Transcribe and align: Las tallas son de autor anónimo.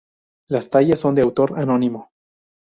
Las 0.49 0.71
tallas 0.71 0.99
son 0.99 1.13
de 1.13 1.21
autor 1.21 1.59
anónimo. 1.59 2.09